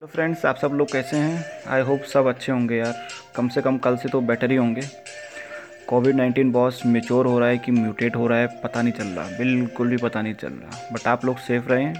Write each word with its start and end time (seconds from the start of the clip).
तो 0.00 0.06
फ्रेंड्स 0.06 0.44
आप 0.46 0.56
सब 0.56 0.72
लोग 0.72 0.92
कैसे 0.92 1.16
हैं? 1.16 1.44
आई 1.68 1.80
होप 1.80 2.02
सब 2.02 2.26
अच्छे 2.26 2.52
होंगे 2.52 2.76
यार। 2.76 3.08
कम 3.36 3.48
से 3.48 3.62
कम 3.62 3.78
कल 3.78 3.96
से 3.96 4.08
तो 4.08 4.20
बेटर 4.20 4.50
ही 4.50 4.56
होंगे। 4.56 4.80
कोविड 5.88 6.16
नाइन्टीन 6.16 6.52
बॉस 6.52 6.82
मेच्योर 6.86 7.26
हो 7.26 7.38
रहा 7.38 7.48
है 7.48 7.58
कि 7.58 7.72
म्यूटेट 7.72 8.16
हो 8.16 8.26
रहा 8.26 8.38
है, 8.38 8.46
पता 8.46 8.82
नहीं 8.82 8.92
चल 8.92 9.06
रहा। 9.06 9.38
बिल्कुल 9.38 9.88
भी 9.88 9.96
पता 9.96 10.22
नहीं 10.22 10.34
चल 10.34 10.48
रहा। 10.48 10.88
बट 10.92 11.06
आप 11.06 11.24
लोग 11.24 11.38
सेफ़ 11.38 11.68
रहें, 11.68 11.94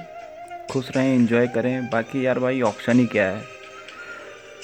खुश 0.71 0.97
रहें 0.97 1.15
इन्जॉय 1.15 1.49
करें। 1.49 1.91
बाकी 1.91 2.27
यार 2.27 2.39
भाई 2.39 2.61
ऑप्शन 2.61 2.99
ही 2.99 3.07
क्या 3.07 3.25
है? 3.25 3.43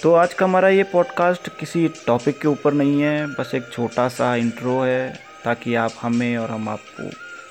तो 0.03 0.15
आज 0.15 0.35
का 0.35 0.47
हमारा 0.47 0.69
ये 0.69 0.83
पॉडकास्ट 0.83 1.49
किसी 1.59 1.89
टॉपिक 2.07 2.41
के 2.41 2.49
ऊपर 2.49 2.73
नहीं 2.73 3.03
है। 3.03 3.27
बस 3.27 3.51
एक 3.55 3.71
छोटा 3.73 4.09
सा 4.09 4.37
इंट्रो 4.37 4.81
है, 4.81 5.15
ताकि 5.45 5.75
आप 5.75 5.93
हमें 6.03 6.37
और 6.37 6.51
हम 6.51 6.69
आपको 6.69 7.03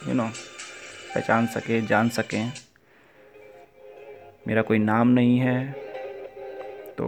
यू 0.09 0.13
नो 0.13 0.29
पहचान 1.15 1.47
सकें, 1.47 1.85
जान 1.87 2.09
सकें। 2.09 2.53
मेरा 4.45 4.61
कोई 4.61 4.77
नाम 4.79 5.07
नहीं 5.09 5.37
है 5.39 5.71
तो 6.97 7.07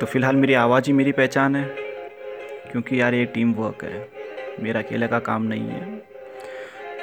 तो 0.00 0.06
फ़िलहाल 0.06 0.36
मेरी 0.36 0.54
आवाज़ 0.54 0.86
ही 0.86 0.92
मेरी 0.92 1.12
पहचान 1.12 1.56
है, 1.56 1.64
क्योंकि 2.72 3.00
यार 3.00 3.14
ये 3.14 3.24
टीम 3.24 3.52
वर्क 3.54 3.84
है, 3.84 4.08
मेरा 4.62 4.80
अकेले 4.80 5.06
का 5.08 5.18
काम 5.18 5.42
नहीं 5.42 5.68
है। 5.68 5.96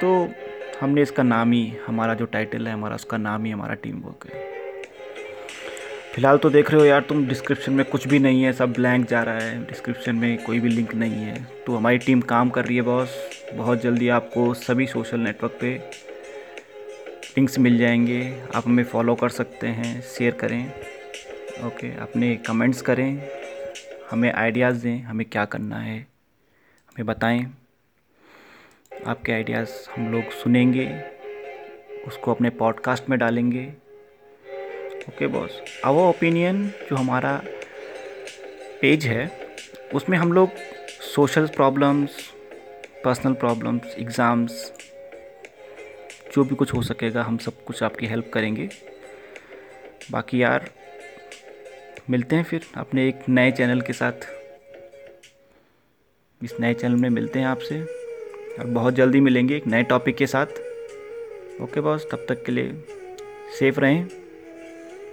तो 0.02 0.30
हमने 0.82 1.02
इसका 1.02 1.24
नाम 1.24 1.52
ही, 1.52 1.74
हमारा 1.88 2.14
जो 2.14 2.26
टाइटल 2.26 2.68
है, 2.68 2.74
हमारा 2.74 2.96
उसका 2.96 3.18
नाम 3.18 3.46
ही 3.46 3.52
हमारा 3.52 3.74
टीम 3.76 4.02
वर्क 4.02 4.28
है। 4.28 4.42
फ़िलहाल 6.14 6.38
तो 6.38 6.50
देख 6.50 6.72
रहे 6.72 6.82
हो 6.82 6.86
यार, 6.86 7.02
तुम 7.02 7.26
डिस्क्रिप्शन 7.28 7.74
में 7.74 7.86
कुछ 7.86 8.08
भी 8.08 8.20
नहीं 8.20 8.44
है, 8.44 8.54
सब 8.54 8.74
ब्लैंक 8.74 9.08
जा 9.10 9.24
रहा 9.24 9.40
है 9.40 9.66
डिस्क्रिप्शन 9.66 10.16
में 10.16 10.44
कोई 10.44 10.60
भी 10.60 10.70
लिंक 10.70 10.96
नहीं 10.96 11.24
है। 11.24 11.46
तो 11.66 11.76
हमारी 11.76 11.98
टीम 11.98 12.22
काम 12.30 12.50
कर 12.50 12.66
रही 12.66 12.76
है 12.76 12.82
बॉस 12.84 13.18
बहुत 13.54 13.82
जल्दी 13.82 14.10
आपको 14.12 14.54
सभी 14.56 14.88
सोशल 14.88 15.20
नेटवर्क 15.20 15.58
पे 15.62 15.78
लिंक्स 17.38 17.58
मिल 17.60 17.78
जाएँगे। 17.78 18.22
आप 18.56 18.64
हमें 18.66 18.84
फॉलो 18.84 19.14
कर 19.16 19.30
सकते 19.30 19.68
हैं 19.68 20.02
शेयर 20.02 20.34
करें। 20.34 20.68
ओके 21.68 21.88
अपने 21.96 22.36
कमेंट्स 22.48 22.82
करें। 22.82 23.22
हमें 24.12 24.32
आइडियाज़ 24.32 24.84
दें, 24.84 25.00
हमें 25.00 25.26
क्या 25.26 25.46
करना 25.46 25.78
है, 25.78 25.98
हमें 26.90 27.06
बताएँ। 27.06 27.46
आपके 29.08 29.32
आइडियाज़ 29.32 29.70
हम 29.90 30.12
लोग 30.12 30.32
सुनेंगे, 30.34 30.88
उसको 32.08 32.34
अपने 32.34 32.50
पॉडकास्ट 32.50 33.10
में 33.10 33.18
डालेंगे। 33.20 33.66
ओके 35.10 35.28
बॉस 35.28 35.62
आवर 35.86 36.02
ओपिनियन 36.02 36.68
जो 36.90 36.96
हमारा 36.96 37.36
पेज 38.82 39.06
है, 39.06 39.32
उसमें 39.94 40.18
हम 40.18 40.34
लोग 40.34 40.50
social 41.16 41.48
problems 41.48 42.22
personal 43.04 43.34
problems 43.34 43.96
exams 44.00 44.72
जो 46.34 46.44
भी 46.44 46.56
कुछ 46.56 46.74
हो 46.74 46.82
सकेगा, 46.82 47.24
हम 47.24 47.38
सब 47.38 47.64
कुछ 47.64 47.84
आपकी 47.84 48.08
हेल्प 48.08 48.32
करेंगे। 48.34 48.70
बाकी 50.12 50.44
यार, 50.44 50.70
मिलते 52.10 52.36
हैं 52.36 52.44
फिर 52.44 52.62
अपने 52.76 53.08
एक 53.08 53.20
नए 53.30 53.52
चैनल 53.52 53.82
के 53.82 53.94
साथ। 53.94 54.12
इस 56.44 56.54
नए 56.60 56.74
चैनल 56.74 56.96
में 56.96 57.10
मिलते 57.10 57.40
हैं 57.40 57.46
आपसे। 57.46 57.82
और 58.60 58.66
बहुत 58.66 58.94
जल्दी 58.94 59.20
मिलेंगे 59.20 59.58
एक 59.58 59.68
नए 59.68 59.84
टॉपिक 59.84 60.16
के 60.16 60.28
साथ। 60.28 60.46
ओके 61.62 61.82
बॉस 61.82 62.08
तब 62.12 62.26
तक 62.30 62.46
के 62.46 62.52
लिए 62.52 62.84
सेफ़ 63.60 63.80
रहें। 63.80 64.08